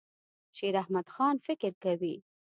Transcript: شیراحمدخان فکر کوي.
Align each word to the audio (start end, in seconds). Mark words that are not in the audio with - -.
شیراحمدخان 0.57 1.35
فکر 1.45 1.71
کوي. 1.83 2.15